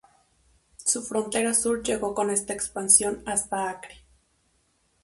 Su 0.83 1.03
frontera 1.03 1.53
sur 1.53 1.83
llegó 1.83 2.15
con 2.15 2.31
esta 2.31 2.53
expansión 2.53 3.21
hasta 3.27 3.69
Acre. 3.69 3.97